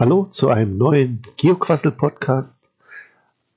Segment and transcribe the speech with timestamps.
[0.00, 2.70] Hallo zu einem neuen Geoquassel-Podcast.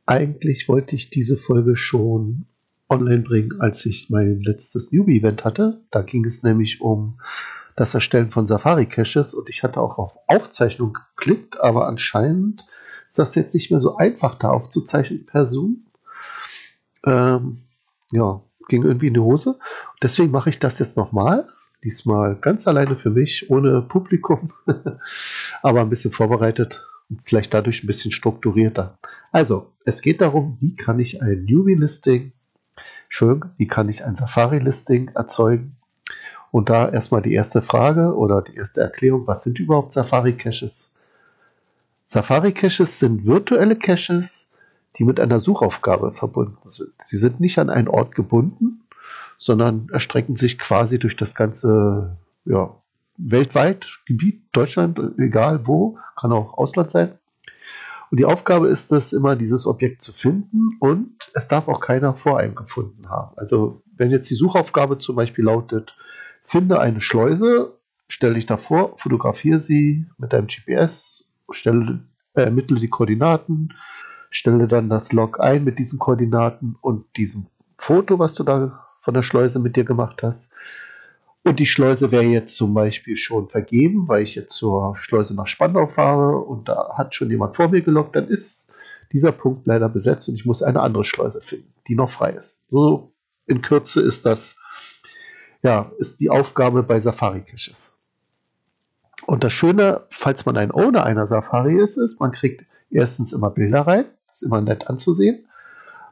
[0.05, 2.47] Eigentlich wollte ich diese Folge schon
[2.89, 5.79] online bringen, als ich mein letztes Newbie-Event hatte.
[5.90, 7.18] Da ging es nämlich um
[7.78, 12.66] das Erstellen von Safari-Caches und ich hatte auch auf Aufzeichnung geklickt, aber anscheinend
[13.07, 15.86] ist das jetzt nicht mehr so einfach, da aufzuzeichnen per Zoom.
[17.05, 17.60] Ähm,
[18.12, 19.60] ja, ging irgendwie in die Hose.
[20.02, 21.48] Deswegen mache ich das jetzt nochmal.
[21.84, 24.52] Diesmal ganz alleine für mich, ohne Publikum,
[25.61, 28.98] aber ein bisschen vorbereitet und vielleicht dadurch ein bisschen strukturierter.
[29.31, 32.31] Also, es geht darum, wie kann ich ein Newbie-Listing,
[33.09, 35.75] schön, wie kann ich ein Safari-Listing erzeugen?
[36.52, 40.94] Und da erstmal die erste Frage oder die erste Erklärung, was sind überhaupt Safari-Caches?
[42.05, 44.52] Safari-Caches sind virtuelle Caches,
[44.97, 46.94] die mit einer Suchaufgabe verbunden sind.
[47.00, 48.83] Sie sind nicht an einen Ort gebunden,
[49.43, 52.15] sondern erstrecken sich quasi durch das ganze,
[52.45, 52.73] ja,
[53.17, 57.19] weltweit, Gebiet, Deutschland, egal wo, kann auch Ausland sein.
[58.09, 62.16] Und die Aufgabe ist es, immer dieses Objekt zu finden und es darf auch keiner
[62.16, 63.38] vor einem gefunden haben.
[63.38, 65.94] Also wenn jetzt die Suchaufgabe zum Beispiel lautet,
[66.45, 72.00] finde eine Schleuse, stelle dich davor, fotografiere sie mit deinem GPS, stelle,
[72.33, 73.73] äh, ermittle die Koordinaten,
[74.30, 77.47] stelle dann das Log ein mit diesen Koordinaten und diesem
[77.78, 80.52] Foto, was du da von der Schleuse mit dir gemacht hast.
[81.44, 85.48] Und die Schleuse wäre jetzt zum Beispiel schon vergeben, weil ich jetzt zur Schleuse nach
[85.48, 88.72] Spandau fahre und da hat schon jemand vor mir gelockt, dann ist
[89.12, 92.66] dieser Punkt leider besetzt und ich muss eine andere Schleuse finden, die noch frei ist.
[92.72, 93.12] So
[93.46, 94.56] in Kürze ist das,
[95.62, 98.02] ja, ist die Aufgabe bei Safari Caches.
[99.26, 103.50] Und das Schöne, falls man ein Owner einer Safari ist, ist, man kriegt erstens immer
[103.50, 105.46] Bilder rein, ist immer nett anzusehen.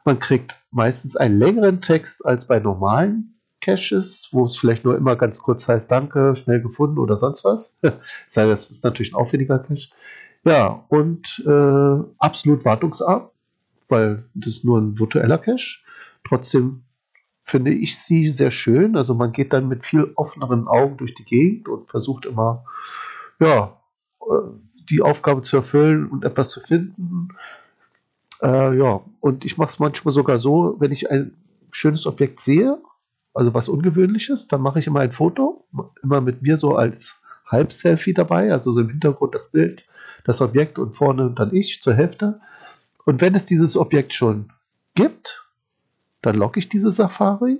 [0.05, 5.15] Man kriegt meistens einen längeren Text als bei normalen Caches, wo es vielleicht nur immer
[5.15, 7.79] ganz kurz heißt, danke, schnell gefunden oder sonst was.
[8.27, 9.89] Sei das ist natürlich ein aufwendiger Cache.
[10.43, 13.29] Ja, und äh, absolut wartungsarm,
[13.87, 15.79] weil das nur ein virtueller Cache.
[16.23, 16.83] Trotzdem
[17.43, 18.95] finde ich sie sehr schön.
[18.95, 22.65] Also man geht dann mit viel offeneren Augen durch die Gegend und versucht immer,
[23.39, 23.77] ja,
[24.21, 24.49] äh,
[24.89, 27.29] die Aufgabe zu erfüllen und etwas zu finden.
[28.41, 31.35] Äh, ja, und ich mache es manchmal sogar so, wenn ich ein
[31.71, 32.77] schönes Objekt sehe,
[33.33, 35.65] also was Ungewöhnliches, dann mache ich immer ein Foto,
[36.03, 37.15] immer mit mir so als
[37.45, 39.85] Halbselfie dabei, also so im Hintergrund das Bild,
[40.25, 42.41] das Objekt und vorne dann ich zur Hälfte.
[43.05, 44.51] Und wenn es dieses Objekt schon
[44.95, 45.45] gibt,
[46.21, 47.59] dann logge ich diese Safari.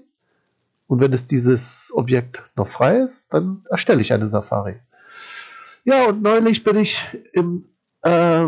[0.87, 4.75] Und wenn es dieses Objekt noch frei ist, dann erstelle ich eine Safari.
[5.83, 7.65] Ja, und neulich bin ich im
[8.01, 8.47] äh,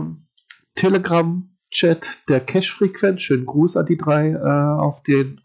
[0.76, 3.22] Telegram Chat der Cache-Frequenz.
[3.22, 4.38] Schönen Gruß an die drei äh,
[4.80, 5.42] auf den,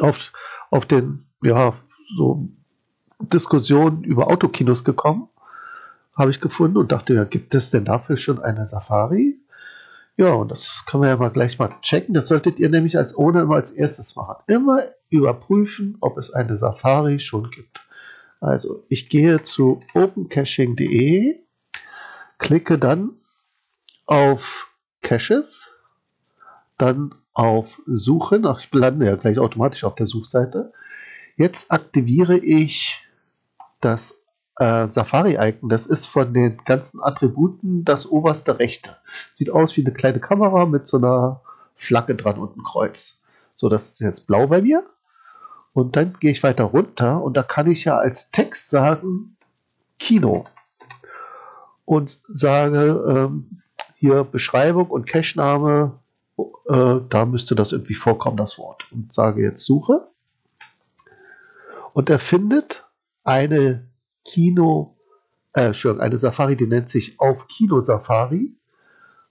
[0.00, 0.32] auf,
[0.70, 1.74] auf den, ja,
[2.16, 2.48] so
[3.20, 5.28] Diskussionen über Autokinos gekommen.
[6.16, 9.38] Habe ich gefunden und dachte, ja, gibt es denn dafür schon eine Safari?
[10.16, 12.14] Ja, und das können wir ja mal gleich mal checken.
[12.14, 14.36] Das solltet ihr nämlich als Owner immer als erstes machen.
[14.46, 17.80] Immer überprüfen, ob es eine Safari schon gibt.
[18.40, 21.40] Also, ich gehe zu opencaching.de,
[22.38, 23.10] klicke dann
[24.06, 24.70] auf
[25.06, 25.72] Caches,
[26.78, 28.44] dann auf Suchen.
[28.44, 30.72] Ach, ich lande ja gleich automatisch auf der Suchseite.
[31.36, 33.06] Jetzt aktiviere ich
[33.80, 34.18] das
[34.58, 35.68] äh, Safari-Icon.
[35.68, 38.96] Das ist von den ganzen Attributen das oberste rechte.
[39.32, 41.40] Sieht aus wie eine kleine Kamera mit so einer
[41.76, 43.20] Flagge dran und ein Kreuz.
[43.54, 44.84] So, das ist jetzt blau bei mir.
[45.72, 49.36] Und dann gehe ich weiter runter und da kann ich ja als Text sagen
[50.00, 50.46] Kino.
[51.84, 53.62] Und sage, ähm,
[53.98, 55.98] hier Beschreibung und Cache-Name,
[56.68, 58.84] äh, da müsste das irgendwie vorkommen, das Wort.
[58.92, 60.06] Und sage jetzt Suche.
[61.92, 62.84] Und er findet
[63.24, 63.88] eine
[64.24, 64.96] Kino,
[65.54, 68.52] äh, eine Safari, die nennt sich auf Kino Safari,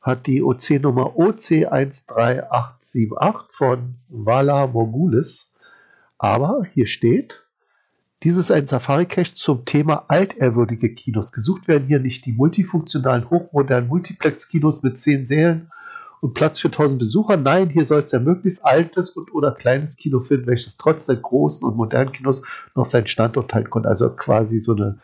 [0.02, 5.54] hat die OC-Nummer OC13878 von Vala Morgulis.
[6.18, 7.45] Aber hier steht,
[8.26, 11.32] dies ist ein Safari-Cache zum Thema altehrwürdige Kinos.
[11.32, 15.72] Gesucht werden hier nicht die multifunktionalen, hochmodernen Multiplex-Kinos mit 10 Sälen
[16.22, 17.38] und Platz für 1000 Besucher.
[17.38, 21.18] Nein, hier soll es ein möglichst altes und oder kleines Kino finden, welches trotz der
[21.18, 22.42] großen und modernen Kinos
[22.74, 23.90] noch seinen Standort halten konnte.
[23.90, 24.98] Also quasi so eine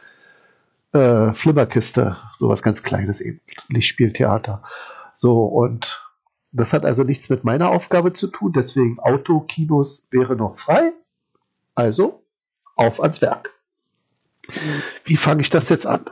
[0.94, 4.63] äh, Flimmerkiste, sowas ganz Kleines eben, Lichtspieltheater.
[5.13, 6.04] So, und
[6.51, 10.94] das hat also nichts mit meiner Aufgabe zu tun, deswegen Autokinos wäre noch frei.
[11.75, 12.21] Also
[12.88, 13.51] auf ans Werk.
[15.04, 16.06] Wie fange ich das jetzt an?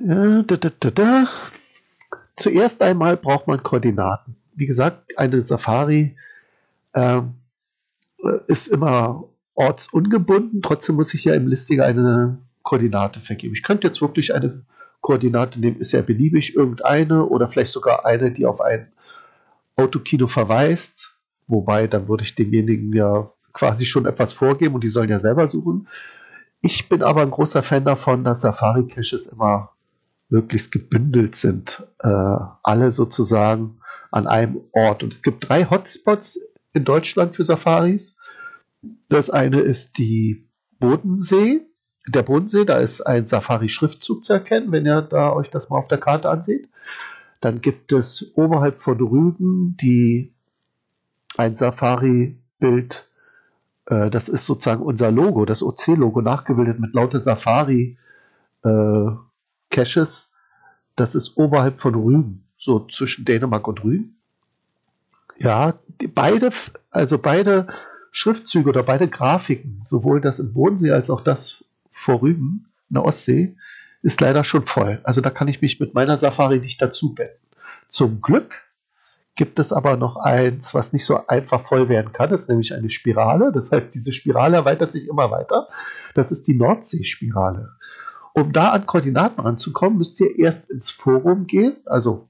[0.00, 1.28] Ja, da, da, da,
[2.36, 4.34] Zuerst einmal braucht man Koordinaten.
[4.54, 6.16] Wie gesagt, eine Safari
[6.94, 7.34] ähm,
[8.46, 13.54] ist immer ortsungebunden, trotzdem muss ich ja im Listing eine Koordinate vergeben.
[13.54, 14.64] Ich könnte jetzt wirklich eine
[15.02, 18.90] Koordinate nehmen, ist ja beliebig irgendeine oder vielleicht sogar eine, die auf ein
[19.76, 21.14] Autokino verweist.
[21.46, 25.46] Wobei, dann würde ich demjenigen ja quasi schon etwas vorgeben und die sollen ja selber
[25.46, 25.88] suchen.
[26.60, 29.70] Ich bin aber ein großer Fan davon, dass Safari-Caches immer
[30.28, 31.86] möglichst gebündelt sind.
[31.98, 33.80] Äh, alle sozusagen
[34.10, 35.02] an einem Ort.
[35.02, 36.40] Und es gibt drei Hotspots
[36.72, 38.16] in Deutschland für Safaris.
[39.08, 40.48] Das eine ist die
[40.78, 41.62] Bodensee.
[42.08, 45.88] Der Bodensee, da ist ein Safari-Schriftzug zu erkennen, wenn ihr da euch das mal auf
[45.88, 46.68] der Karte ansieht.
[47.40, 50.34] Dann gibt es oberhalb von Rügen die,
[51.36, 53.09] ein Safari-Bild,
[53.90, 57.96] das ist sozusagen unser Logo, das OC-Logo, nachgebildet mit lauter Safari-Caches.
[60.26, 60.36] Äh,
[60.96, 64.16] das ist oberhalb von Rügen, so zwischen Dänemark und Rügen.
[65.38, 65.74] Ja,
[66.14, 66.50] beide,
[66.90, 67.66] also beide
[68.12, 73.04] Schriftzüge oder beide Grafiken, sowohl das im Bodensee als auch das vor Rügen in der
[73.04, 73.56] Ostsee,
[74.02, 75.00] ist leider schon voll.
[75.02, 77.38] Also da kann ich mich mit meiner Safari nicht dazu betten.
[77.88, 78.52] Zum Glück
[79.34, 82.30] gibt es aber noch eins, was nicht so einfach voll werden kann.
[82.30, 83.52] Das ist nämlich eine Spirale.
[83.52, 85.68] Das heißt, diese Spirale erweitert sich immer weiter.
[86.14, 87.70] Das ist die Nordseespirale.
[88.32, 91.76] Um da an Koordinaten ranzukommen, müsst ihr erst ins Forum gehen.
[91.86, 92.28] Also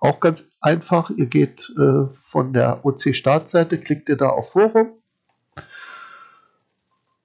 [0.00, 1.10] auch ganz einfach.
[1.10, 4.92] Ihr geht äh, von der OC-Startseite, klickt ihr da auf Forum.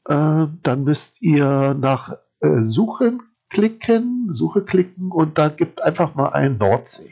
[0.06, 6.30] Äh, dann müsst ihr nach äh, Suchen klicken, Suche klicken und dann gibt einfach mal
[6.30, 7.12] ein Nordsee.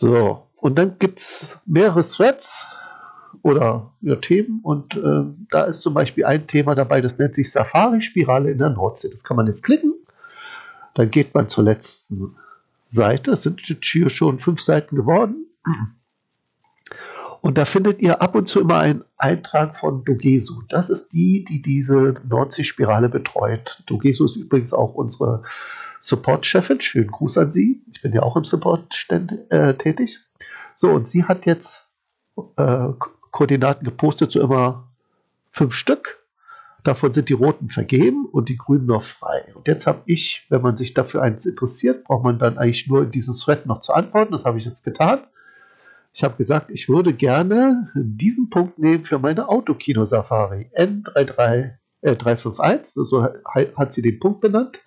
[0.00, 2.68] So, und dann gibt es mehrere Threads
[3.42, 7.50] oder ja, Themen und äh, da ist zum Beispiel ein Thema dabei, das nennt sich
[7.50, 9.10] Safari-Spirale in der Nordsee.
[9.10, 9.94] Das kann man jetzt klicken.
[10.94, 12.36] Dann geht man zur letzten
[12.84, 13.32] Seite.
[13.32, 15.46] Es sind jetzt hier schon fünf Seiten geworden.
[17.40, 20.62] Und da findet ihr ab und zu immer einen Eintrag von Dogesu.
[20.68, 23.82] Das ist die, die diese Nordseespirale betreut.
[23.86, 25.42] Dogesu ist übrigens auch unsere
[26.00, 26.80] Support-Chefin.
[26.80, 27.82] Schönen Gruß an Sie.
[27.92, 28.92] Ich bin ja auch im Support
[29.50, 30.18] äh, tätig.
[30.74, 31.90] So, und sie hat jetzt
[32.56, 32.88] äh,
[33.30, 34.88] Koordinaten gepostet, so immer
[35.50, 36.18] fünf Stück.
[36.84, 39.52] Davon sind die roten vergeben und die grünen noch frei.
[39.54, 43.02] Und jetzt habe ich, wenn man sich dafür eins interessiert, braucht man dann eigentlich nur
[43.02, 44.32] in diesen Thread noch zu antworten.
[44.32, 45.20] Das habe ich jetzt getan.
[46.12, 51.72] Ich habe gesagt, ich würde gerne diesen Punkt nehmen für meine Autokino-Safari N33,
[52.02, 54.80] äh, 351, so hat sie den Punkt benannt.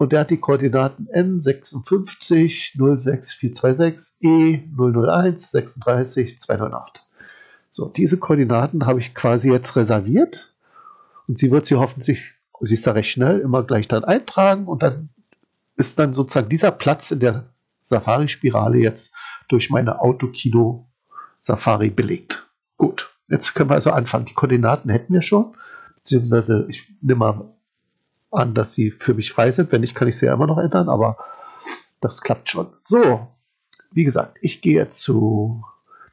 [0.00, 7.02] Und der hat die Koordinaten N56 06426 E 001 36 298.
[7.70, 10.54] So, diese Koordinaten habe ich quasi jetzt reserviert
[11.28, 12.22] und sie wird sie hoffentlich,
[12.62, 15.10] sie ist da recht schnell, immer gleich dann eintragen und dann
[15.76, 17.50] ist dann sozusagen dieser Platz in der
[17.82, 19.12] Safari-Spirale jetzt
[19.48, 22.48] durch meine Autokino-Safari belegt.
[22.78, 24.24] Gut, jetzt können wir also anfangen.
[24.24, 25.54] Die Koordinaten hätten wir schon,
[25.96, 27.52] beziehungsweise ich nehme mal
[28.30, 29.72] an, dass sie für mich frei sind.
[29.72, 31.16] Wenn nicht, kann ich sie ja immer noch ändern, aber
[32.00, 32.68] das klappt schon.
[32.80, 33.28] So,
[33.92, 35.64] wie gesagt, ich gehe jetzt zu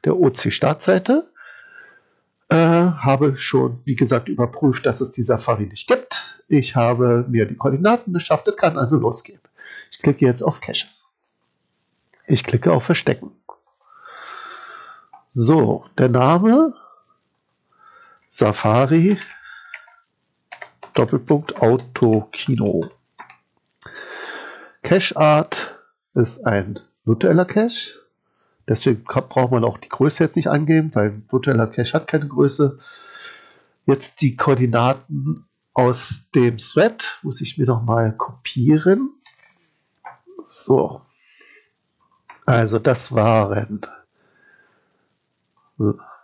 [0.04, 1.30] der OC-Startseite.
[2.50, 6.40] Äh, habe schon, wie gesagt, überprüft, dass es die Safari nicht gibt.
[6.48, 8.48] Ich habe mir die Koordinaten geschafft.
[8.48, 9.40] Es kann also losgehen.
[9.90, 11.12] Ich klicke jetzt auf Caches.
[12.26, 13.32] Ich klicke auf Verstecken.
[15.28, 16.74] So, der Name
[18.30, 19.18] Safari
[20.98, 22.90] Doppelpunkt Autokino.
[24.82, 25.78] Cache Art
[26.14, 28.00] ist ein virtueller Cache.
[28.66, 32.80] Deswegen braucht man auch die Größe jetzt nicht angeben, weil virtueller Cache hat keine Größe.
[33.86, 39.12] Jetzt die Koordinaten aus dem Thread muss ich mir noch mal kopieren.
[40.42, 41.02] So.
[42.44, 43.82] Also das waren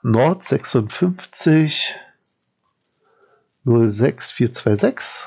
[0.02, 1.94] Nord 56
[3.64, 5.26] 06426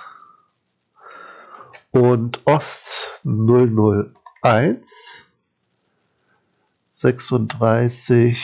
[1.92, 5.26] und Ost 001
[6.92, 8.38] 36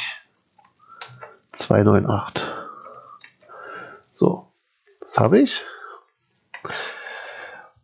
[1.52, 2.44] 298.
[4.10, 4.48] So,
[5.02, 5.64] das habe ich.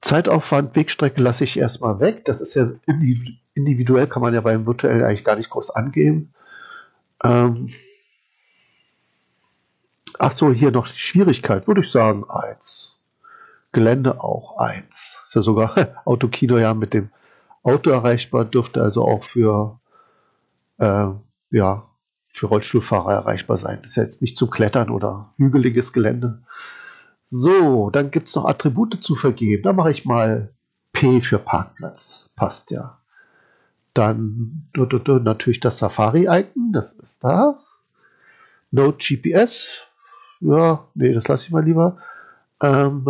[0.01, 2.25] Zeitaufwand, Wegstrecke lasse ich erstmal weg.
[2.25, 2.71] Das ist ja
[3.53, 6.33] individuell, kann man ja beim virtuell eigentlich gar nicht groß angeben.
[7.23, 7.69] Ähm,
[10.21, 13.01] Ach so, hier noch die Schwierigkeit, würde ich sagen, eins.
[13.71, 15.21] Gelände auch eins.
[15.23, 17.09] Ist ja sogar Autokino ja mit dem
[17.63, 19.79] Auto erreichbar, dürfte also auch für,
[20.77, 21.07] äh,
[21.51, 21.85] ja,
[22.33, 23.79] für Rollstuhlfahrer erreichbar sein.
[23.83, 26.43] Ist ja jetzt nicht zum Klettern oder hügeliges Gelände.
[27.23, 29.63] So, dann gibt es noch Attribute zu vergeben.
[29.63, 30.53] Da mache ich mal
[30.91, 32.29] P für Parkplatz.
[32.35, 32.99] Passt ja.
[33.93, 37.57] Dann natürlich das Safari-Icon, das ist da.
[38.71, 39.88] Node GPS
[40.41, 41.98] ja, nee, das lasse ich mal lieber.
[42.62, 43.05] Ähm,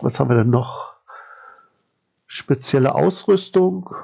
[0.00, 0.94] was haben wir denn noch?
[2.26, 3.94] Spezielle Ausrüstung.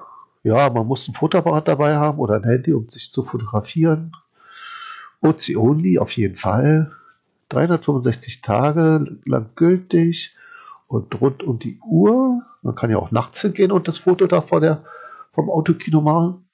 [0.42, 4.12] Ja, man muss ein Fotoapparat dabei haben oder ein Handy, um sich zu fotografieren.
[5.20, 6.92] OC Only auf jeden Fall.
[7.50, 10.34] 365 Tage lang gültig
[10.88, 12.42] und rund um die Uhr.
[12.62, 14.82] Man kann ja auch nachts hingehen und das Foto da vor der,
[15.32, 16.44] vom Autokino machen.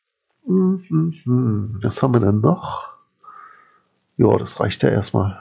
[0.44, 2.97] Was haben wir denn noch?
[4.18, 5.40] Ja, das reicht ja erstmal.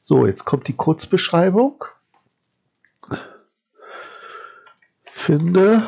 [0.00, 1.84] So, jetzt kommt die Kurzbeschreibung.
[5.06, 5.82] Finde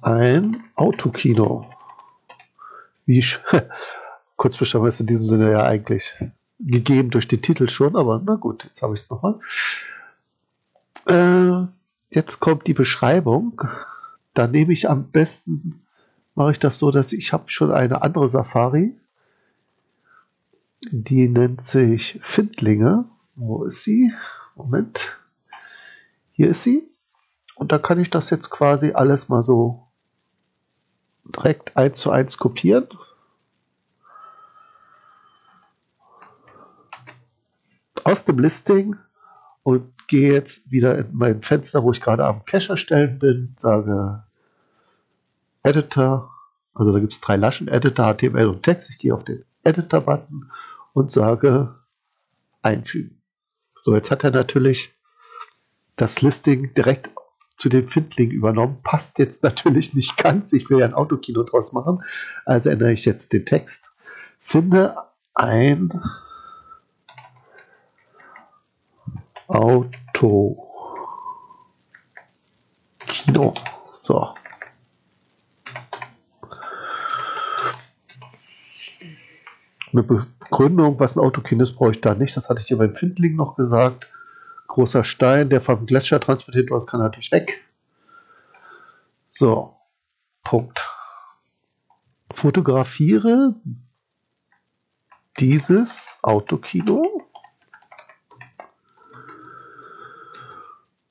[0.00, 1.68] ein Autokino.
[3.04, 3.26] Wie
[4.36, 6.14] Kurzbeschreibung ist in diesem Sinne ja eigentlich
[6.60, 9.40] gegeben durch den Titel schon, aber na gut, jetzt habe ich es nochmal.
[11.06, 11.66] Äh,
[12.10, 13.60] jetzt kommt die Beschreibung.
[14.34, 15.84] Da nehme ich am besten,
[16.36, 18.94] mache ich das so, dass ich habe schon eine andere Safari.
[20.82, 23.04] Die nennt sich Findlinge.
[23.34, 24.12] Wo ist sie?
[24.54, 25.18] Moment.
[26.32, 26.88] Hier ist sie.
[27.54, 29.86] Und da kann ich das jetzt quasi alles mal so
[31.24, 32.88] direkt eins zu eins kopieren.
[38.02, 38.96] Aus dem Listing
[39.62, 44.24] und gehe jetzt wieder in mein Fenster, wo ich gerade am Cache erstellen bin, sage
[45.62, 46.30] Editor,
[46.74, 48.88] also da gibt es drei Laschen, Editor, HTML und Text.
[48.90, 50.50] Ich gehe auf den Editor-Button
[50.92, 51.76] und sage
[52.62, 53.22] einfügen.
[53.76, 54.94] So, jetzt hat er natürlich
[55.96, 57.10] das Listing direkt
[57.56, 58.82] zu dem Findling übernommen.
[58.82, 60.52] Passt jetzt natürlich nicht ganz.
[60.52, 62.02] Ich will ja ein Autokino draus machen.
[62.44, 63.90] Also ändere ich jetzt den Text.
[64.38, 64.96] Finde
[65.34, 66.02] ein
[69.46, 70.66] Auto.
[73.06, 73.54] Kino.
[74.02, 74.34] So.
[80.08, 82.36] Eine Begründung, was ein Autokino ist, brauche ich da nicht.
[82.36, 84.10] Das hatte ich hier beim Findling noch gesagt.
[84.68, 87.64] Großer Stein, der vom Gletscher transportiert wird, kann natürlich weg.
[89.28, 89.76] So.
[90.42, 90.88] Punkt.
[92.32, 93.54] Fotografiere
[95.38, 97.19] dieses Autokino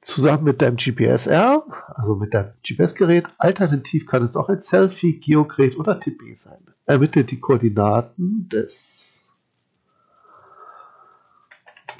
[0.10, 1.64] zusammen mit deinem GPS-R,
[1.96, 3.28] also mit deinem GPS-Gerät.
[3.38, 6.60] Alternativ kann es auch ein Selfie, Geogerät oder TP sein.
[6.86, 9.30] Ermittle die Koordinaten des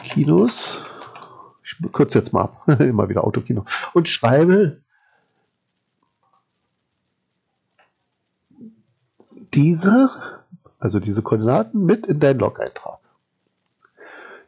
[0.04, 0.84] Kinos.
[1.64, 3.66] Ich kürze jetzt mal ab, immer wieder Autokino.
[3.94, 4.82] Und schreibe
[9.54, 10.10] diese,
[10.80, 12.99] also diese Koordinaten mit in deinen Log-Eintrag.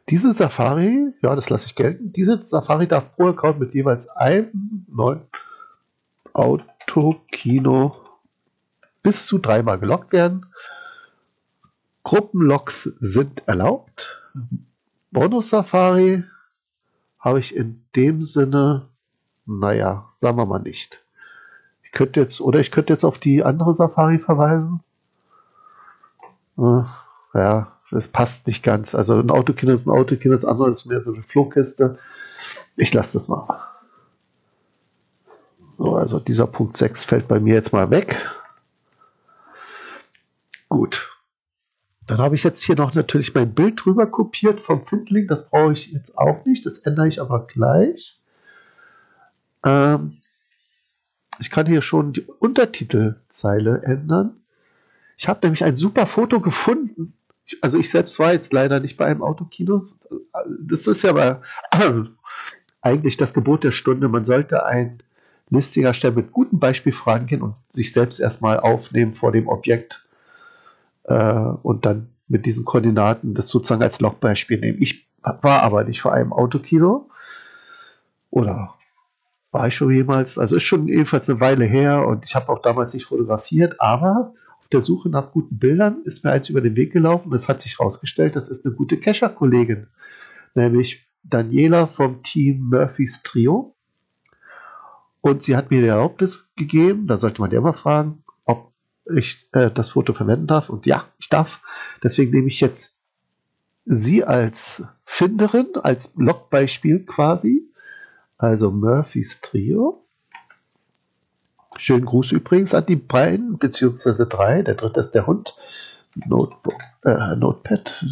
[0.08, 4.84] Diese Safari, ja, das lasse ich gelten, diese Safari darf pro Account mit jeweils einem
[4.88, 5.22] neuen
[6.32, 7.96] Autokino
[9.02, 10.46] bis zu dreimal gelockt werden.
[12.04, 14.20] Gruppenlogs sind erlaubt.
[15.10, 16.24] Bonus Safari
[17.18, 18.88] habe ich in dem Sinne,
[19.46, 21.04] naja, sagen wir mal nicht.
[21.84, 24.80] Ich könnte jetzt, oder ich könnte jetzt auf die andere Safari verweisen.
[26.58, 26.84] Äh,
[27.34, 28.94] ja, das passt nicht ganz.
[28.94, 31.98] Also ein Autokino ist ein Autokino, das andere ist mehr so eine Flohkiste.
[32.76, 33.60] Ich lasse das mal.
[35.72, 38.18] So, also dieser Punkt 6 fällt bei mir jetzt mal weg.
[40.68, 41.08] Gut.
[42.06, 45.26] Dann habe ich jetzt hier noch natürlich mein Bild drüber kopiert vom Findling.
[45.26, 46.64] Das brauche ich jetzt auch nicht.
[46.64, 48.18] Das ändere ich aber gleich.
[49.64, 50.18] Ähm,
[51.38, 54.36] ich kann hier schon die Untertitelzeile ändern.
[55.18, 57.14] Ich habe nämlich ein super Foto gefunden
[57.60, 59.82] also ich selbst war jetzt leider nicht bei einem Autokino.
[60.60, 61.42] Das ist ja aber
[62.80, 64.08] eigentlich das Gebot der Stunde.
[64.08, 65.02] Man sollte ein
[65.50, 70.08] Listing erstellen mit guten Beispielfragen gehen und sich selbst erstmal aufnehmen vor dem Objekt
[71.04, 74.80] äh, und dann mit diesen Koordinaten das sozusagen als Logbeispiel nehmen.
[74.80, 77.10] Ich war aber nicht vor einem Autokino
[78.30, 78.74] oder
[79.50, 82.62] war ich schon jemals, also ist schon jedenfalls eine Weile her und ich habe auch
[82.62, 84.32] damals nicht fotografiert, aber
[84.72, 87.30] der Suche nach guten Bildern ist mir eins über den Weg gelaufen.
[87.30, 89.88] Das hat sich herausgestellt, das ist eine gute Kescher-Kollegin,
[90.54, 93.74] nämlich Daniela vom Team Murphys Trio.
[95.20, 98.72] Und sie hat mir die Erlaubnis gegeben, da sollte man ja immer fragen, ob
[99.14, 100.68] ich äh, das Foto verwenden darf.
[100.68, 101.62] Und ja, ich darf.
[102.02, 102.98] Deswegen nehme ich jetzt
[103.84, 107.68] sie als Finderin, als Logbeispiel quasi.
[108.36, 110.04] Also Murphys Trio.
[111.82, 114.62] Schönen Gruß übrigens an die beiden, beziehungsweise drei.
[114.62, 115.56] Der dritte ist der Hund.
[116.14, 118.06] Notebook, äh, Notepad.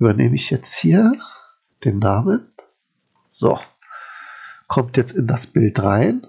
[0.00, 1.12] Übernehme ich jetzt hier
[1.84, 2.52] den Namen.
[3.28, 3.60] So.
[4.66, 6.26] Kommt jetzt in das Bild rein.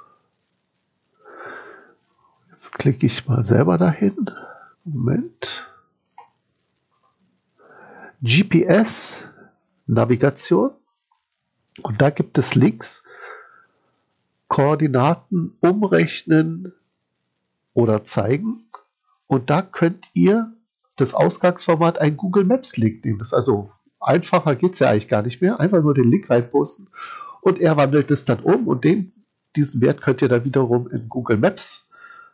[2.52, 4.32] Jetzt klicke ich mal selber dahin.
[4.84, 5.70] Moment.
[8.22, 10.72] GPS-Navigation
[11.82, 13.04] und da gibt es Links,
[14.48, 16.72] Koordinaten umrechnen
[17.74, 18.64] oder zeigen
[19.28, 20.54] und da könnt ihr
[20.96, 23.20] das Ausgangsformat ein Google Maps Link nehmen.
[23.20, 25.60] Das ist also einfacher geht es ja eigentlich gar nicht mehr.
[25.60, 26.90] Einfach nur den Link reinposten
[27.42, 29.14] und er wandelt es dann um und den,
[29.56, 31.88] diesen Wert könnt ihr dann wiederum in Google Maps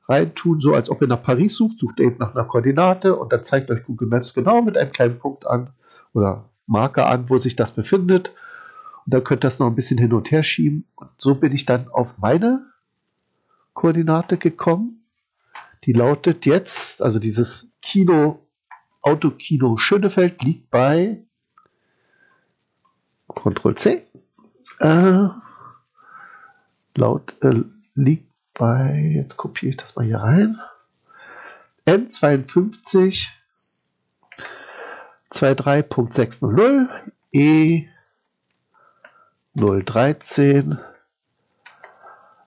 [0.08, 3.44] reintun, so als ob ihr nach Paris sucht, sucht eben nach einer Koordinate und dann
[3.44, 5.74] zeigt euch Google Maps genau mit einem kleinen Punkt an,
[6.14, 8.34] oder Marker an, wo sich das befindet.
[9.06, 10.86] Und dann könnt ihr das noch ein bisschen hin und her schieben.
[10.96, 12.66] Und so bin ich dann auf meine
[13.74, 15.06] Koordinate gekommen.
[15.86, 18.40] Die lautet jetzt, also dieses Kino,
[19.02, 21.24] Autokino Schönefeld liegt bei
[23.34, 24.06] Ctrl C.
[24.80, 25.28] Äh,
[26.96, 27.64] laut äh,
[27.96, 30.60] liegt bei, jetzt kopiere ich das mal hier rein.
[31.86, 33.30] N52
[35.32, 36.90] 23.600
[37.32, 37.88] E
[39.56, 40.80] 013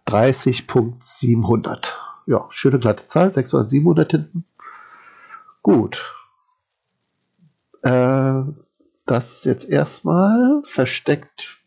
[0.06, 1.88] 30.700.
[2.26, 4.44] Ja, schöne glatte Zahl, 600, 700 hinten.
[5.62, 6.14] Gut.
[7.82, 8.42] Äh,
[9.06, 11.58] das jetzt erstmal versteckt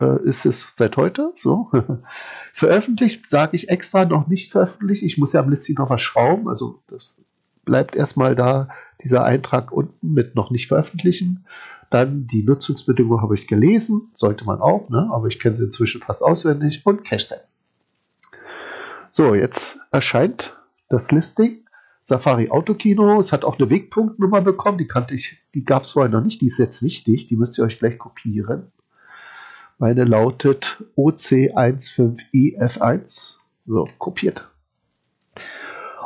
[0.00, 1.32] äh, ist es seit heute.
[1.36, 1.70] So.
[2.54, 5.02] veröffentlicht sage ich extra noch nicht veröffentlicht.
[5.02, 6.48] Ich muss ja am Listing noch was schrauben.
[6.48, 7.24] Also das
[7.64, 8.68] bleibt erstmal da
[9.02, 11.44] dieser Eintrag unten mit noch nicht veröffentlichen.
[11.90, 15.08] Dann die Nutzungsbedingungen habe ich gelesen, sollte man auch, ne?
[15.10, 17.42] aber ich kenne sie inzwischen fast auswendig und CacheSend.
[19.10, 20.56] So, jetzt erscheint
[20.88, 21.64] das Listing.
[22.08, 23.20] Safari Autokino.
[23.20, 26.40] Es hat auch eine Wegpunktnummer bekommen, die kannte ich, die gab es vorher noch nicht,
[26.40, 28.72] die ist jetzt wichtig, die müsst ihr euch gleich kopieren.
[29.76, 33.36] Meine lautet OC15EF1.
[33.66, 34.48] So, kopiert.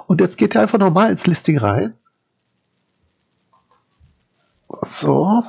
[0.08, 1.94] Und jetzt geht ihr einfach nochmal ins Listing rein.
[4.80, 5.44] So.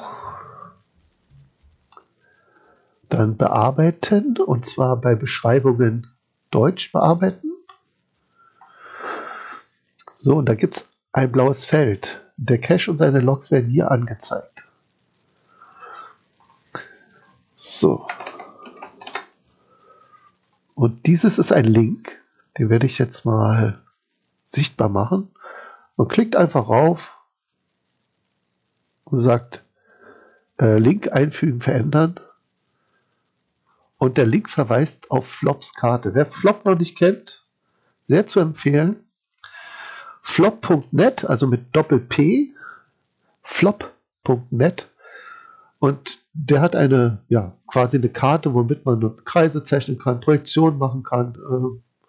[3.10, 6.14] Dann bearbeiten und zwar bei Beschreibungen
[6.52, 7.53] Deutsch bearbeiten.
[10.24, 12.22] So, und da gibt es ein blaues Feld.
[12.38, 14.70] Der Cache und seine Logs werden hier angezeigt.
[17.56, 18.08] So.
[20.76, 22.18] Und dieses ist ein Link,
[22.58, 23.82] den werde ich jetzt mal
[24.46, 25.28] sichtbar machen.
[25.98, 27.18] Man klickt einfach rauf
[29.04, 29.66] und sagt
[30.58, 32.18] äh, Link einfügen, verändern.
[33.98, 36.16] Und der Link verweist auf Flops Karte.
[36.16, 37.46] Wer Flop noch nicht kennt,
[38.06, 39.04] sehr zu empfehlen.
[40.24, 42.54] Flop.net, also mit Doppel-P,
[43.44, 44.90] flop.net.
[45.80, 51.04] Und der hat eine, ja, quasi eine Karte, womit man Kreise zeichnen kann, Projektionen machen
[51.04, 52.08] kann, äh,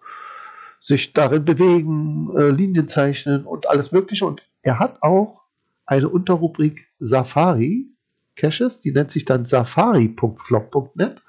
[0.81, 4.25] sich darin bewegen, äh, Linien zeichnen und alles Mögliche.
[4.25, 5.41] Und er hat auch
[5.85, 7.87] eine Unterrubrik Safari
[8.35, 11.21] Caches, die nennt sich dann safari.flop.net.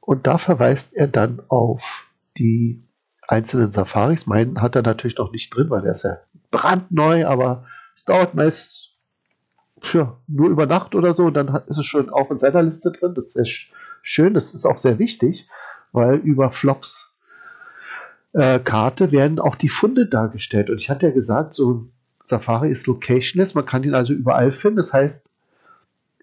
[0.00, 2.82] Und da verweist er dann auf die
[3.28, 4.26] einzelnen Safaris.
[4.26, 6.18] Meinen hat er natürlich noch nicht drin, weil der ist ja
[6.50, 8.94] brandneu, aber es dauert meist
[9.92, 11.26] ja, nur über Nacht oder so.
[11.26, 13.14] Und dann ist es schon auch in seiner Liste drin.
[13.14, 13.68] Das ist sehr
[14.02, 15.48] schön, das ist auch sehr wichtig,
[15.92, 17.14] weil über Flops
[18.32, 20.70] äh, Karte werden auch die Funde dargestellt.
[20.70, 21.92] Und ich hatte ja gesagt, so ein
[22.24, 24.78] Safari ist locationless, man kann ihn also überall finden.
[24.78, 25.28] Das heißt,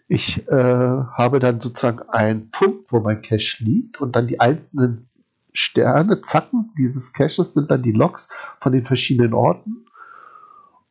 [0.07, 5.07] ich äh, habe dann sozusagen einen Punkt, wo mein Cache liegt und dann die einzelnen
[5.53, 9.85] Sterne, Zacken dieses Caches sind dann die Logs von den verschiedenen Orten.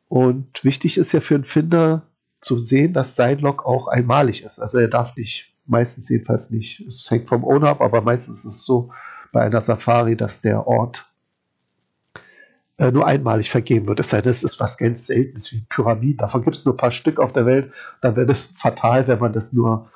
[0.09, 2.03] Und wichtig ist ja für einen Finder
[2.41, 4.59] zu sehen, dass sein Log auch einmalig ist.
[4.59, 8.55] Also er darf nicht, meistens jedenfalls nicht, es hängt vom Owner ab, aber meistens ist
[8.55, 8.91] es so
[9.33, 11.11] bei einer Safari, dass der Ort
[12.79, 14.01] äh, nur einmalig vergeben wird.
[14.01, 16.17] Es sei denn, es ist was ganz Seltenes wie Pyramiden.
[16.17, 17.73] Davon gibt es nur ein paar Stück auf der Welt.
[18.01, 19.91] Dann wäre das fatal, wenn man das nur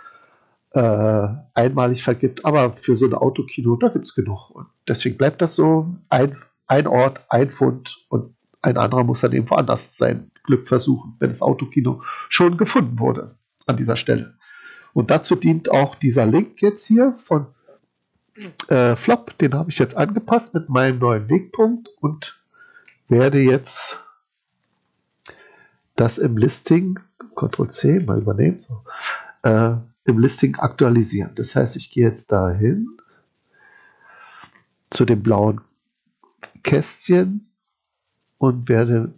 [0.74, 2.44] äh, einmalig vergibt.
[2.44, 4.50] Aber für so ein Autokino, da gibt es genug.
[4.50, 5.94] Und deswegen bleibt das so.
[6.08, 11.16] Ein, ein Ort, ein Fund und ein anderer muss dann eben woanders sein Glück versuchen,
[11.18, 14.34] wenn das Autokino schon gefunden wurde an dieser Stelle.
[14.92, 17.46] Und dazu dient auch dieser Link jetzt hier von
[18.68, 19.36] äh, Flop.
[19.38, 22.40] Den habe ich jetzt angepasst mit meinem neuen Wegpunkt und
[23.08, 24.00] werde jetzt
[25.96, 26.98] das im Listing,
[27.36, 28.82] Ctrl C, mal übernehmen, so,
[29.42, 31.34] äh, im Listing aktualisieren.
[31.34, 32.88] Das heißt, ich gehe jetzt dahin
[34.90, 35.60] zu dem blauen
[36.62, 37.46] Kästchen
[38.38, 39.14] und werde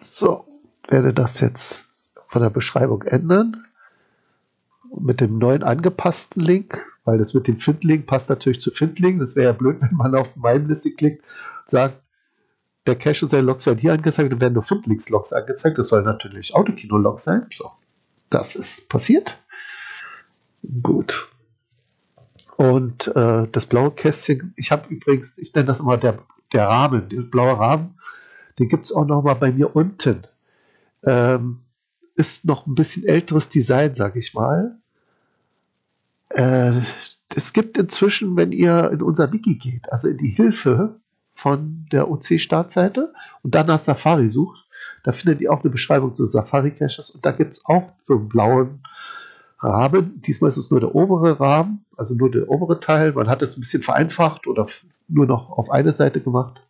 [0.00, 0.46] so,
[0.88, 1.88] werde das jetzt
[2.28, 3.64] von der Beschreibung ändern
[4.98, 9.20] mit dem neuen angepassten Link, weil das mit dem Find-Link passt natürlich zu Find-Link.
[9.20, 12.02] Das wäre ja blöd, wenn man auf meinem Listing klickt und sagt,
[12.86, 15.76] der Cache und seine Logs werden hier angezeigt und werden nur Fundlinks-Logs angezeigt.
[15.76, 17.46] Das soll natürlich Autokino-Log sein.
[17.52, 17.70] So,
[18.30, 19.38] das ist passiert.
[20.82, 21.28] Gut.
[22.56, 26.18] Und äh, das blaue Kästchen, ich habe übrigens, ich nenne das immer der,
[26.52, 27.98] der Rahmen, der blaue Rahmen,
[28.58, 30.26] den gibt es auch noch mal bei mir unten.
[31.04, 31.60] Ähm,
[32.16, 34.76] ist noch ein bisschen älteres Design, sage ich mal.
[36.30, 36.80] Äh,
[37.34, 40.98] es gibt inzwischen, wenn ihr in unser Wiki geht, also in die Hilfe,
[41.38, 43.12] von der OC-Startseite
[43.44, 44.66] und dann nach Safari sucht,
[45.04, 48.28] da findet ihr auch eine Beschreibung zu Safari-Caches und da gibt es auch so einen
[48.28, 48.82] blauen
[49.60, 50.20] Rahmen.
[50.22, 53.12] Diesmal ist es nur der obere Rahmen, also nur der obere Teil.
[53.12, 54.66] Man hat es ein bisschen vereinfacht oder
[55.08, 56.60] nur noch auf eine Seite gemacht,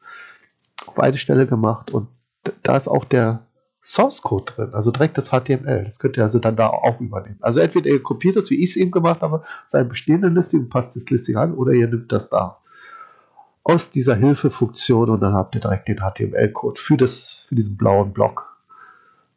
[0.86, 2.08] auf eine Stelle gemacht und
[2.62, 3.42] da ist auch der
[3.82, 5.84] Source Code drin, also direkt das HTML.
[5.84, 7.38] Das könnt ihr also dann da auch übernehmen.
[7.40, 10.68] Also entweder ihr kopiert das, wie ich es eben gemacht habe, sein bestehendes Listing und
[10.68, 12.58] passt das Listing an, oder ihr nimmt das da
[13.68, 18.56] aus dieser Hilfefunktion und dann habt ihr direkt den HTML-Code für, für diesen blauen Block.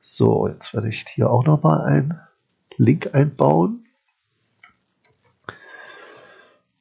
[0.02, 2.18] So, jetzt werde ich hier auch nochmal einen
[2.78, 3.86] Link einbauen.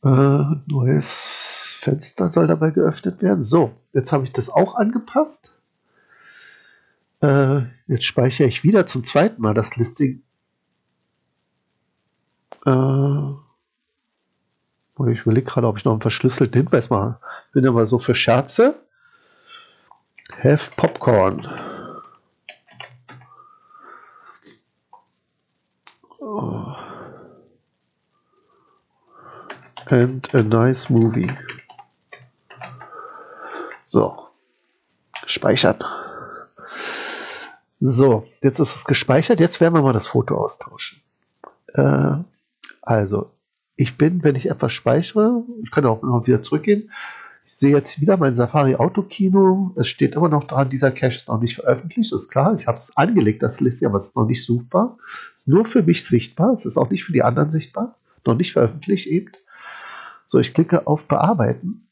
[0.05, 3.43] Äh, neues Fenster soll dabei geöffnet werden.
[3.43, 5.53] So, jetzt habe ich das auch angepasst.
[7.21, 10.23] Äh, jetzt speichere ich wieder zum zweiten Mal das Listing.
[12.65, 13.33] Äh,
[15.09, 17.19] ich überlege gerade, ob ich noch einen verschlüsselten Hinweis mache.
[17.49, 18.75] Ich bin aber so für Scherze.
[20.43, 21.49] Have Popcorn.
[26.19, 26.75] Oh.
[29.87, 31.31] And a nice movie.
[33.85, 34.29] So.
[35.27, 35.83] Speichern.
[37.81, 39.41] So, jetzt ist es gespeichert.
[39.41, 41.01] Jetzt werden wir mal das Foto austauschen.
[41.75, 42.17] Äh,
[42.83, 43.31] also,
[43.81, 46.91] ich bin, wenn ich etwas speichere, ich kann auch noch wieder zurückgehen,
[47.47, 49.73] ich sehe jetzt wieder mein Safari Autokino.
[49.75, 52.13] Es steht immer noch dran, dieser Cache ist noch nicht veröffentlicht.
[52.13, 52.55] Das ist klar.
[52.59, 54.99] Ich habe es angelegt, das Listing, aber es ist noch nicht suchbar.
[55.35, 56.53] Es ist nur für mich sichtbar.
[56.53, 57.97] Es ist auch nicht für die anderen sichtbar.
[58.27, 59.33] Noch nicht veröffentlicht eben.
[60.27, 61.89] So, ich klicke auf Bearbeiten.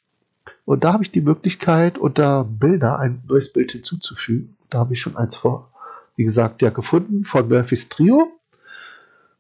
[0.67, 4.57] Und da habe ich die Möglichkeit, unter Bilder ein neues Bild hinzuzufügen.
[4.69, 5.73] Da habe ich schon eins vor,
[6.17, 8.31] wie gesagt, ja gefunden von Murphys Trio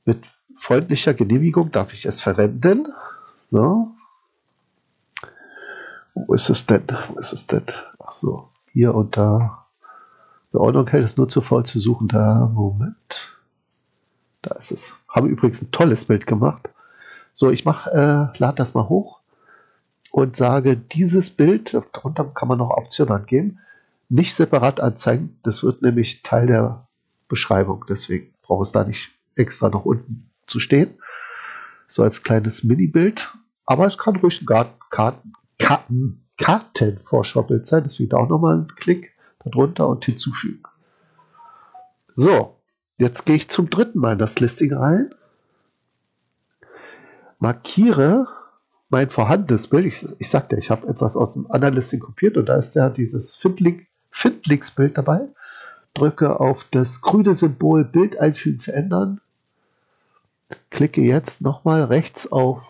[0.06, 0.26] mit
[0.58, 2.88] freundlicher Genehmigung darf ich es verwenden.
[3.50, 3.92] So.
[6.14, 6.84] Wo ist es denn?
[7.08, 7.64] Wo ist es denn?
[7.98, 9.66] Ach so, hier unter
[10.50, 12.08] Beordnung hält es nur zu voll zu suchen.
[12.08, 13.38] Da, Moment.
[14.42, 14.94] Da ist es.
[15.08, 16.68] Habe übrigens ein tolles Bild gemacht.
[17.32, 19.20] So, ich mache, äh, lade das mal hoch
[20.10, 23.58] und sage, dieses Bild, darunter kann man noch Optionen angeben,
[24.08, 25.38] nicht separat anzeigen.
[25.44, 26.88] Das wird nämlich Teil der
[27.28, 27.84] Beschreibung.
[27.88, 30.94] Deswegen brauche es da nicht extra noch unten zu stehen.
[31.86, 33.32] So als kleines Mini-Bild.
[33.66, 37.84] Aber es kann ruhig ein Garten, Karten, Karten, Kartenvorschaubild sein.
[37.84, 39.12] Deswegen auch nochmal einen Klick
[39.44, 40.62] darunter und hinzufügen.
[42.12, 42.56] So,
[42.96, 45.14] jetzt gehe ich zum dritten Mal in das Listing rein.
[47.38, 48.26] Markiere
[48.88, 49.86] mein vorhandenes Bild.
[49.86, 52.88] Ich, ich sagte, ich habe etwas aus dem anderen Listing kopiert und da ist ja
[52.88, 55.28] dieses Findlink, Findlinks-Bild dabei.
[55.94, 59.20] Drücke auf das grüne Symbol Bild einfügen, verändern
[60.70, 62.62] klicke jetzt nochmal rechts auf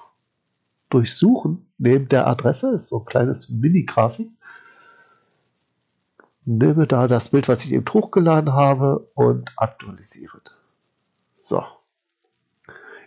[0.90, 4.30] Durchsuchen neben der Adresse, ist so ein kleines Mini-Grafik.
[6.44, 10.40] Nehme da das Bild, was ich eben hochgeladen habe und aktualisiere.
[11.34, 11.62] So.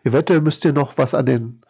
[0.03, 1.62] Eventuell müsst ihr noch was an, den,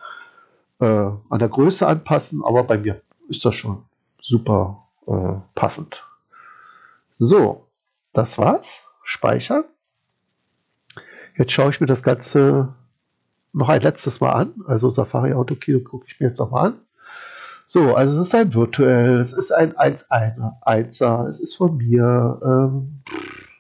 [0.80, 3.86] äh, an der Größe anpassen, aber bei mir ist das schon
[4.22, 6.06] super äh, passend.
[7.10, 7.68] So,
[8.14, 8.88] das war's.
[9.04, 9.64] Speichern.
[11.36, 12.76] Jetzt schaue ich mir das Ganze
[13.54, 14.54] noch ein letztes Mal an.
[14.66, 16.74] Also Safari Auto Kino gucke ich mir jetzt noch mal an.
[17.66, 23.02] So, also es ist ein virtuell, es ist ein 1-1er, es ist von mir, ähm,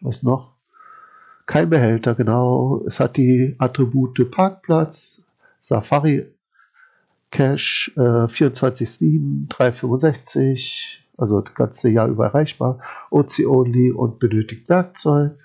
[0.01, 0.51] was noch?
[1.45, 2.83] Kein Behälter, genau.
[2.85, 5.23] Es hat die Attribute Parkplatz,
[5.59, 6.27] Safari
[7.31, 15.37] Cache äh, 24-7, 365, also das ganze Jahr über erreichbar, OC Only und benötigt Werkzeug.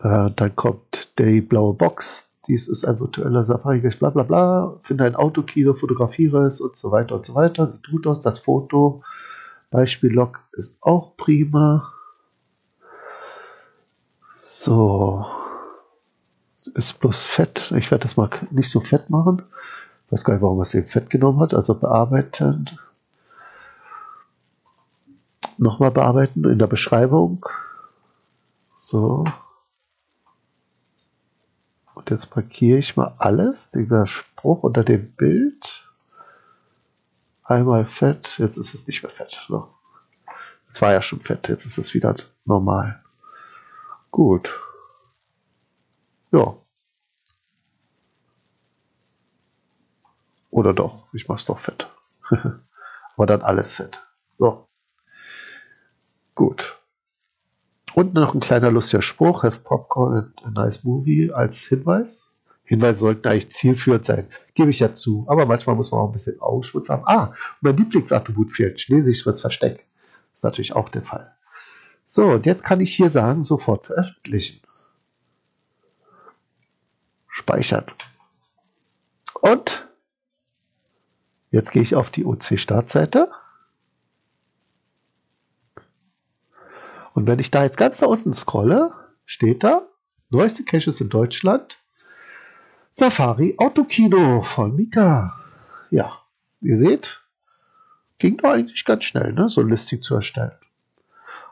[0.00, 2.34] Äh, dann kommt die blaue Box.
[2.46, 4.80] Dies ist ein virtueller Safari, bla bla bla.
[4.82, 7.70] Finde ein Autokino, fotografiere es und so weiter und so weiter.
[7.70, 8.20] Sie tut das.
[8.20, 9.02] Das Foto,
[9.70, 11.92] Beispiellog ist auch prima.
[14.34, 15.26] So.
[16.74, 17.72] Ist bloß fett.
[17.76, 19.42] Ich werde das mal nicht so fett machen.
[20.06, 21.52] Ich weiß gar nicht, warum es eben fett genommen hat.
[21.52, 22.70] Also bearbeiten.
[25.58, 27.44] Nochmal bearbeiten in der Beschreibung.
[28.76, 29.24] So.
[32.10, 35.88] Jetzt markiere ich mal alles, dieser Spruch unter dem Bild.
[37.44, 39.38] Einmal fett, jetzt ist es nicht mehr fett.
[39.48, 39.68] So.
[40.68, 43.02] Es war ja schon fett, jetzt ist es wieder normal.
[44.10, 44.50] Gut.
[46.30, 46.56] Ja.
[50.50, 51.88] Oder doch, ich mache es doch fett.
[52.30, 54.02] Aber dann alles fett.
[54.36, 54.66] So.
[56.34, 56.77] Gut.
[57.94, 62.30] Und noch ein kleiner lustiger Spruch, have popcorn and a nice movie als Hinweis.
[62.64, 65.24] Hinweise sollten eigentlich zielführend sein, gebe ich ja zu.
[65.28, 67.02] Aber manchmal muss man auch ein bisschen Augenschutz haben.
[67.06, 69.86] Ah, mein Lieblingsattribut fehlt, Schnellsicheres Versteck.
[70.34, 71.34] Ist natürlich auch der Fall.
[72.04, 74.60] So, und jetzt kann ich hier sagen, sofort veröffentlichen.
[77.26, 77.84] Speichern.
[79.40, 79.88] Und
[81.50, 83.30] jetzt gehe ich auf die OC-Startseite.
[87.18, 88.92] Und wenn ich da jetzt ganz da unten scrolle,
[89.26, 89.82] steht da,
[90.30, 91.82] neueste Caches in Deutschland,
[92.92, 95.34] Safari Autokino von Mika.
[95.90, 96.12] Ja,
[96.60, 97.20] ihr seht,
[98.18, 100.52] ging doch eigentlich ganz schnell, ne, so ein Listing zu erstellen.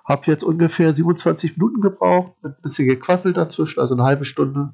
[0.04, 4.72] Hab jetzt ungefähr 27 Minuten gebraucht, mit ein bisschen Gequassel dazwischen, also eine halbe Stunde.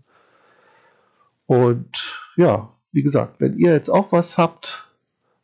[1.46, 4.87] Und ja, wie gesagt, wenn ihr jetzt auch was habt,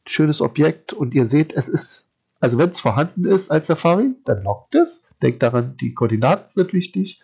[0.06, 2.07] schönes Objekt und ihr seht, es ist
[2.40, 5.06] also wenn es vorhanden ist als Safari, dann loggt es.
[5.22, 7.22] Denkt daran, die Koordinaten sind wichtig.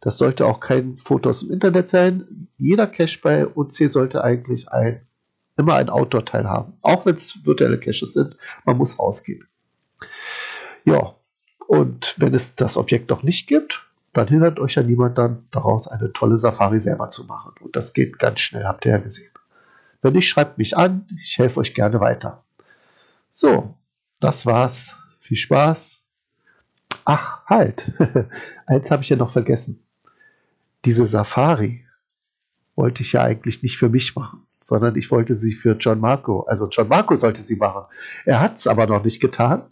[0.00, 2.48] Das sollte auch kein Foto aus dem Internet sein.
[2.58, 5.02] Jeder Cache bei OC sollte eigentlich ein,
[5.56, 6.72] immer ein Outdoor-Teil haben.
[6.82, 8.36] Auch wenn es virtuelle Caches sind.
[8.64, 9.46] Man muss rausgehen.
[10.84, 11.14] Ja,
[11.66, 15.86] und wenn es das Objekt noch nicht gibt, dann hindert euch ja niemand dann daraus,
[15.86, 17.52] eine tolle Safari selber zu machen.
[17.60, 19.30] Und das geht ganz schnell, habt ihr ja gesehen.
[20.02, 21.06] Wenn nicht, schreibt mich an.
[21.22, 22.42] Ich helfe euch gerne weiter.
[23.30, 23.74] So,
[24.20, 24.94] das war's.
[25.20, 26.04] Viel Spaß.
[27.04, 27.92] Ach, halt.
[28.66, 29.82] Eins habe ich ja noch vergessen.
[30.84, 31.84] Diese Safari
[32.76, 36.42] wollte ich ja eigentlich nicht für mich machen, sondern ich wollte sie für John Marco.
[36.42, 37.84] Also John Marco sollte sie machen.
[38.24, 39.64] Er hat es aber noch nicht getan.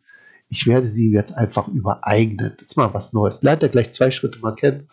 [0.49, 2.55] Ich werde sie jetzt einfach übereignen.
[2.59, 3.43] Das ist mal was Neues.
[3.43, 4.89] Lernt er gleich zwei Schritte mal kennen.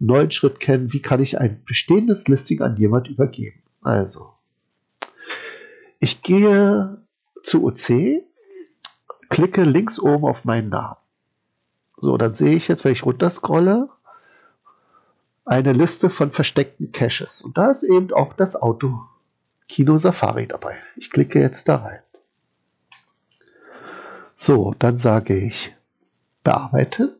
[0.00, 0.92] Neuen Schritt kennen.
[0.92, 3.60] Wie kann ich ein bestehendes Listing an jemand übergeben?
[3.82, 4.32] Also,
[6.00, 6.98] ich gehe
[7.42, 8.22] zu OC
[9.38, 10.96] klicke links oben auf meinen Namen.
[11.96, 13.88] So, dann sehe ich jetzt, wenn ich runterscrolle,
[15.44, 17.40] eine Liste von versteckten Caches.
[17.42, 19.00] Und da ist eben auch das Auto
[19.68, 20.76] Kino Safari dabei.
[20.96, 22.00] Ich klicke jetzt da rein.
[24.34, 25.72] So, dann sage ich
[26.42, 27.14] bearbeiten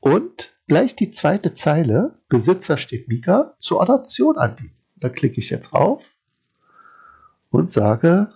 [0.00, 4.74] und gleich die zweite Zeile, Besitzer steht Mika, zur Adoption anbieten.
[4.96, 6.02] Da klicke ich jetzt rauf
[7.50, 8.32] und sage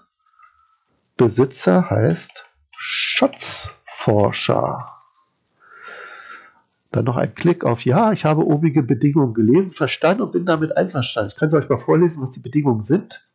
[1.16, 4.92] Besitzer heißt Schatzforscher.
[6.92, 10.76] Dann noch ein Klick auf Ja, ich habe obige Bedingungen gelesen, verstanden und bin damit
[10.76, 11.30] einverstanden.
[11.32, 13.28] Ich kann es euch mal vorlesen, was die Bedingungen sind.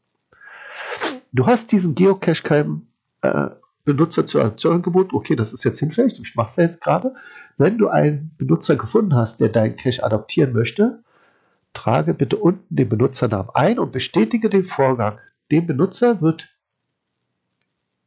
[1.32, 2.88] Du hast diesen Geocache keinem
[3.22, 3.50] äh,
[3.84, 5.15] Benutzer zur Adoption angeboten.
[5.15, 7.15] Okay, das ist jetzt hinfällig, ich mache es ja jetzt gerade.
[7.58, 11.04] Wenn du einen Benutzer gefunden hast, der deinen Cache adoptieren möchte,
[11.74, 15.20] trage bitte unten den Benutzernamen ein und bestätige den Vorgang.
[15.52, 16.50] Dem Benutzer wird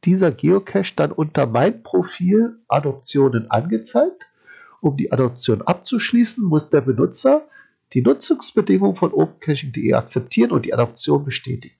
[0.04, 4.26] dieser Geocache dann unter mein Profil Adoptionen angezeigt
[4.84, 7.48] um die Adoption abzuschließen, muss der Benutzer
[7.94, 11.76] die Nutzungsbedingungen von OpenCaching.de akzeptieren und die Adoption bestätigen.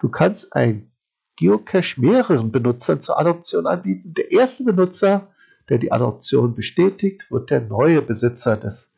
[0.00, 0.90] Du kannst ein
[1.36, 4.12] Geocache mehreren Benutzern zur Adoption anbieten.
[4.14, 5.28] Der erste Benutzer,
[5.68, 8.92] der die Adoption bestätigt, wird der neue Besitzer des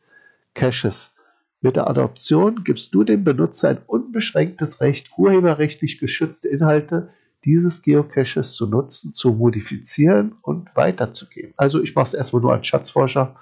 [0.55, 1.13] Caches.
[1.61, 7.09] Mit der Adoption gibst du dem Benutzer ein unbeschränktes Recht, urheberrechtlich geschützte Inhalte
[7.45, 11.53] dieses Geocaches zu nutzen, zu modifizieren und weiterzugeben.
[11.57, 13.35] Also ich mache es erstmal nur als Schatzforscher.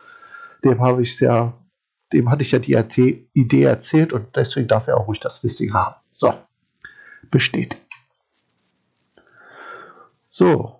[0.63, 1.53] Dem habe ich ja,
[2.13, 5.73] dem hatte ich ja die Idee erzählt und deswegen darf er auch ruhig das Listing
[5.73, 5.95] haben.
[6.11, 6.33] So,
[7.29, 7.81] bestätigt.
[10.27, 10.79] So,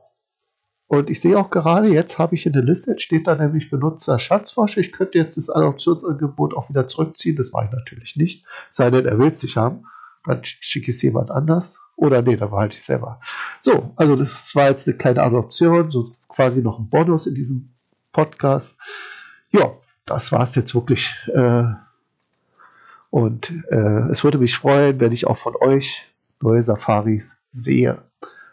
[0.90, 4.18] und ich sehe auch gerade, jetzt habe ich in der Liste, steht da nämlich Benutzer
[4.18, 4.82] Schatzforscher.
[4.82, 7.36] Ich könnte jetzt das Adoptionsangebot auch wieder zurückziehen.
[7.36, 8.44] Das mache ich natürlich nicht.
[8.72, 9.86] Sei denn, er will es nicht haben.
[10.30, 11.80] Dann schicke ich es jemand anders.
[11.96, 13.20] Oder nee, dann behalte ich selber.
[13.60, 17.74] So, also das war jetzt eine kleine Adoption, so quasi noch ein Bonus in diesem
[18.14, 18.78] Podcast.
[19.52, 19.74] Ja,
[20.06, 21.14] das war es jetzt wirklich.
[21.34, 21.64] Äh,
[23.10, 26.06] und äh, es würde mich freuen, wenn ich auch von euch
[26.42, 27.98] neue Safaris sehe.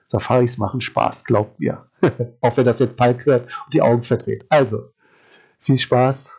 [0.06, 1.86] Safaris machen Spaß, glaubt mir.
[2.40, 4.46] Auch wenn das jetzt Palk hört und die Augen verdreht.
[4.48, 4.92] Also,
[5.58, 6.32] viel Spaß,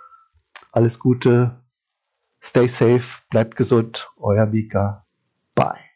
[0.71, 1.58] alles Gute,
[2.41, 5.07] stay safe, bleibt gesund, euer Mika.
[5.58, 5.87] Bye.